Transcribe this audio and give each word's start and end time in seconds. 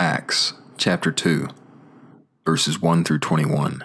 Acts 0.00 0.52
chapter 0.76 1.10
2, 1.10 1.48
verses 2.46 2.80
1 2.80 3.02
through 3.02 3.18
21. 3.18 3.84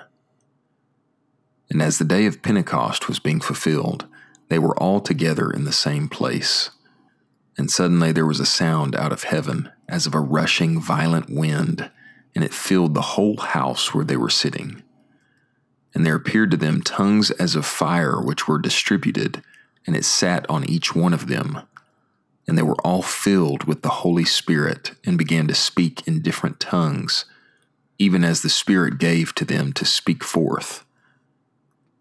And 1.71 1.81
as 1.81 1.97
the 1.97 2.05
day 2.05 2.27
of 2.27 2.43
Pentecost 2.43 3.07
was 3.07 3.17
being 3.17 3.41
fulfilled, 3.41 4.05
they 4.47 4.59
were 4.59 4.77
all 4.77 4.99
together 4.99 5.49
in 5.49 5.63
the 5.63 5.71
same 5.71 6.07
place. 6.07 6.69
And 7.57 7.71
suddenly 7.71 8.11
there 8.11 8.27
was 8.27 8.39
a 8.39 8.45
sound 8.45 8.95
out 8.95 9.11
of 9.11 9.23
heaven, 9.23 9.71
as 9.89 10.05
of 10.05 10.13
a 10.13 10.19
rushing 10.19 10.79
violent 10.79 11.31
wind, 11.31 11.89
and 12.35 12.43
it 12.43 12.53
filled 12.53 12.93
the 12.93 13.01
whole 13.01 13.37
house 13.37 13.91
where 13.91 14.05
they 14.05 14.17
were 14.17 14.29
sitting. 14.29 14.83
And 15.95 16.05
there 16.05 16.15
appeared 16.15 16.51
to 16.51 16.57
them 16.57 16.83
tongues 16.83 17.31
as 17.31 17.55
of 17.55 17.65
fire, 17.65 18.21
which 18.21 18.47
were 18.47 18.59
distributed, 18.59 19.41
and 19.87 19.95
it 19.95 20.05
sat 20.05 20.47
on 20.47 20.63
each 20.69 20.93
one 20.93 21.15
of 21.15 21.25
them. 21.25 21.61
And 22.47 22.57
they 22.57 22.61
were 22.61 22.81
all 22.83 23.01
filled 23.01 23.63
with 23.63 23.81
the 23.81 23.89
Holy 23.89 24.25
Spirit, 24.25 24.91
and 25.05 25.17
began 25.17 25.47
to 25.47 25.55
speak 25.55 26.05
in 26.07 26.21
different 26.21 26.59
tongues, 26.59 27.25
even 27.97 28.23
as 28.23 28.41
the 28.41 28.49
Spirit 28.49 28.97
gave 28.97 29.33
to 29.35 29.45
them 29.45 29.71
to 29.73 29.85
speak 29.85 30.23
forth. 30.23 30.83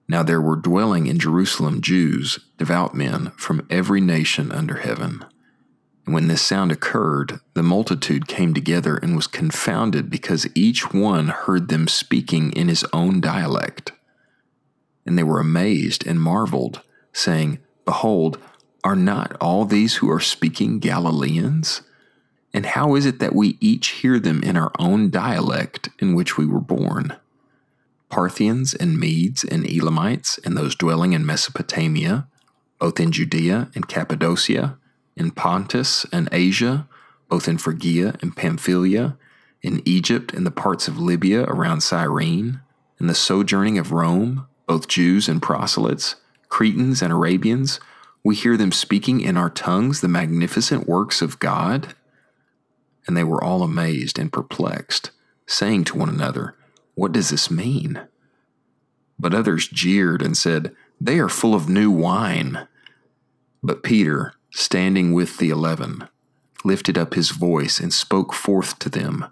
Now 0.09 0.23
there 0.23 0.41
were 0.41 0.57
dwelling 0.57 1.07
in 1.07 1.19
Jerusalem 1.19 1.81
Jews, 1.81 2.39
devout 2.59 2.95
men, 2.95 3.33
from 3.37 3.67
every 3.71 4.01
nation 4.01 4.51
under 4.53 4.79
heaven. 4.79 5.25
And 6.05 6.15
when 6.15 6.27
this 6.27 6.43
sound 6.43 6.73
occurred, 6.73 7.41
the 7.55 7.63
multitude 7.63 8.27
came 8.27 8.55
together 8.55 8.97
and 8.97 9.15
was 9.15 9.27
confounded 9.27 10.11
because 10.11 10.49
each 10.55 10.93
one 10.93 11.29
heard 11.29 11.69
them 11.69 11.87
speaking 11.87 12.53
in 12.53 12.69
his 12.69 12.85
own 12.93 13.21
dialect. 13.21 13.93
And 15.07 15.17
they 15.17 15.23
were 15.23 15.41
amazed 15.41 16.07
and 16.07 16.21
marveled, 16.21 16.83
saying, 17.13 17.61
Behold, 17.85 18.39
are 18.85 18.97
not 18.97 19.37
all 19.41 19.65
these 19.65 19.97
who 19.97 20.11
are 20.11 20.21
speaking 20.21 20.79
Galileans? 20.79 21.83
And 22.55 22.67
how 22.67 22.95
is 22.95 23.07
it 23.07 23.19
that 23.21 23.35
we 23.35 23.57
each 23.61 23.89
hear 23.89 24.19
them 24.19 24.43
in 24.43 24.57
our 24.57 24.73
own 24.79 25.11
dialect 25.11 25.89
in 25.99 26.15
which 26.15 26.37
we 26.37 26.45
were 26.45 26.61
born? 26.61 27.17
Parthians 28.09 28.75
and 28.75 28.99
Medes 28.99 29.43
and 29.43 29.65
Elamites 29.67 30.39
and 30.45 30.57
those 30.57 30.75
dwelling 30.75 31.15
in 31.15 31.25
Mesopotamia, 31.25 32.27
both 32.79 33.01
in 33.01 33.11
Judea 33.11 33.71
and 33.75 33.89
Cappadocia, 33.89 34.77
in 35.17 35.31
Pontus 35.31 36.05
and 36.13 36.29
Asia, 36.31 36.87
both 37.29 37.49
in 37.49 37.57
Phrygia 37.57 38.17
and 38.21 38.37
Pamphylia, 38.37 39.17
in 39.63 39.81
Egypt 39.87 40.35
and 40.35 40.45
the 40.45 40.51
parts 40.51 40.89
of 40.89 40.99
Libya 40.99 41.45
around 41.45 41.83
Cyrene, 41.83 42.61
in 43.01 43.07
the 43.07 43.15
sojourning 43.15 43.79
of 43.79 43.93
Rome, 43.93 44.47
both 44.67 44.89
Jews 44.89 45.29
and 45.29 45.41
proselytes, 45.41 46.17
Cretans 46.49 47.01
and 47.01 47.13
Arabians, 47.13 47.81
we 48.25 48.35
hear 48.35 48.57
them 48.57 48.73
speaking 48.73 49.21
in 49.21 49.37
our 49.37 49.51
tongues 49.51 50.01
the 50.01 50.09
magnificent 50.09 50.89
works 50.89 51.23
of 51.23 51.39
God. 51.39 51.95
And 53.07 53.17
they 53.17 53.25
were 53.25 53.43
all 53.43 53.63
amazed 53.63 54.19
and 54.19 54.33
perplexed, 54.33 55.11
saying 55.47 55.85
to 55.85 55.99
one 55.99 56.09
another, 56.09 56.55
What 56.95 57.13
does 57.13 57.31
this 57.31 57.51
mean? 57.51 58.01
But 59.19 59.35
others 59.35 59.69
jeered 59.69 60.23
and 60.23 60.37
said, 60.37 60.75
They 61.01 61.19
are 61.19 61.29
full 61.29 61.55
of 61.55 61.69
new 61.69 61.91
wine. 61.91 62.69
But 63.63 63.83
Peter, 63.83 64.35
standing 64.51 65.13
with 65.13 65.39
the 65.39 65.51
eleven, 65.51 66.09
lifted 66.65 66.97
up 66.97 67.15
his 67.15 67.31
voice 67.31 67.81
and 67.81 67.93
spoke 67.93 68.33
forth 68.33 68.79
to 68.81 68.89
them 68.89 69.27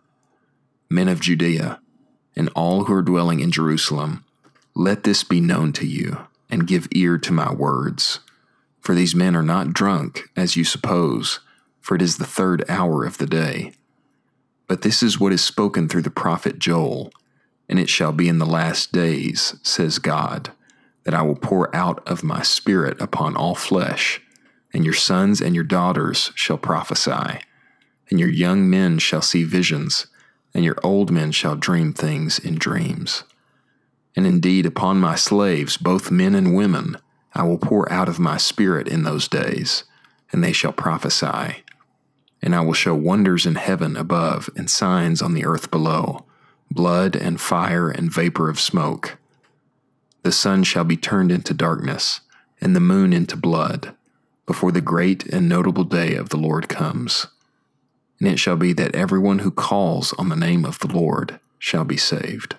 Men 0.88 1.06
of 1.06 1.20
Judea, 1.20 1.80
and 2.34 2.48
all 2.56 2.84
who 2.84 2.94
are 2.94 3.02
dwelling 3.02 3.38
in 3.38 3.52
Jerusalem, 3.52 4.24
let 4.74 5.04
this 5.04 5.22
be 5.22 5.40
known 5.40 5.72
to 5.74 5.86
you, 5.86 6.26
and 6.50 6.66
give 6.66 6.88
ear 6.90 7.16
to 7.18 7.32
my 7.32 7.52
words. 7.52 8.18
For 8.80 8.94
these 8.94 9.14
men 9.14 9.36
are 9.36 9.42
not 9.42 9.72
drunk, 9.72 10.30
as 10.36 10.56
you 10.56 10.64
suppose, 10.64 11.40
for 11.80 11.94
it 11.94 12.02
is 12.02 12.16
the 12.16 12.24
third 12.24 12.64
hour 12.68 13.04
of 13.04 13.18
the 13.18 13.26
day. 13.26 13.72
But 14.66 14.82
this 14.82 15.02
is 15.02 15.20
what 15.20 15.32
is 15.32 15.42
spoken 15.42 15.88
through 15.88 16.02
the 16.02 16.10
prophet 16.10 16.58
Joel. 16.58 17.12
And 17.68 17.78
it 17.78 17.88
shall 17.88 18.12
be 18.12 18.28
in 18.28 18.38
the 18.38 18.46
last 18.46 18.92
days, 18.92 19.54
says 19.62 19.98
God, 19.98 20.50
that 21.04 21.14
I 21.14 21.22
will 21.22 21.36
pour 21.36 21.74
out 21.74 22.06
of 22.08 22.24
my 22.24 22.42
Spirit 22.42 23.00
upon 23.00 23.36
all 23.36 23.54
flesh 23.54 24.20
and 24.72 24.84
your 24.84 24.94
sons 24.94 25.40
and 25.40 25.54
your 25.54 25.64
daughters 25.64 26.32
shall 26.34 26.58
prophesy, 26.58 27.40
and 28.08 28.20
your 28.20 28.28
young 28.28 28.68
men 28.68 28.98
shall 28.98 29.22
see 29.22 29.44
visions, 29.44 30.06
and 30.54 30.64
your 30.64 30.76
old 30.82 31.10
men 31.10 31.32
shall 31.32 31.56
dream 31.56 31.92
things 31.92 32.38
in 32.38 32.56
dreams. 32.56 33.24
And 34.16 34.26
indeed, 34.26 34.66
upon 34.66 34.98
my 34.98 35.14
slaves, 35.14 35.76
both 35.76 36.10
men 36.10 36.34
and 36.34 36.54
women, 36.54 36.96
I 37.34 37.44
will 37.44 37.58
pour 37.58 37.90
out 37.92 38.08
of 38.08 38.18
my 38.18 38.36
spirit 38.36 38.88
in 38.88 39.04
those 39.04 39.28
days, 39.28 39.84
and 40.32 40.42
they 40.42 40.52
shall 40.52 40.72
prophesy. 40.72 41.64
And 42.42 42.54
I 42.54 42.60
will 42.60 42.72
show 42.72 42.94
wonders 42.94 43.46
in 43.46 43.56
heaven 43.56 43.96
above 43.96 44.48
and 44.56 44.70
signs 44.70 45.22
on 45.22 45.34
the 45.34 45.44
earth 45.44 45.70
below 45.70 46.24
blood 46.70 47.16
and 47.16 47.40
fire 47.40 47.90
and 47.90 48.12
vapor 48.12 48.48
of 48.48 48.60
smoke. 48.60 49.18
The 50.22 50.32
sun 50.32 50.62
shall 50.62 50.84
be 50.84 50.96
turned 50.96 51.32
into 51.32 51.52
darkness, 51.52 52.20
and 52.60 52.76
the 52.76 52.80
moon 52.80 53.12
into 53.12 53.36
blood 53.36 53.94
before 54.46 54.70
the 54.72 54.80
great 54.80 55.24
and 55.26 55.48
notable 55.48 55.84
day 55.84 56.14
of 56.14 56.28
the 56.28 56.36
Lord 56.36 56.68
comes. 56.68 57.26
And 58.18 58.28
it 58.28 58.38
shall 58.38 58.56
be 58.56 58.72
that 58.74 58.94
everyone 58.94 59.40
who 59.40 59.50
calls 59.50 60.12
on 60.14 60.28
the 60.28 60.36
name 60.36 60.64
of 60.64 60.78
the 60.78 60.88
Lord 60.88 61.40
shall 61.58 61.84
be 61.84 61.96
saved. 61.96 62.56